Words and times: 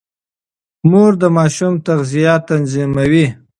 مور 0.89 1.11
د 1.21 1.23
ماشوم 1.37 1.73
تغذيه 1.87 2.33
تنظيموي. 2.47 3.25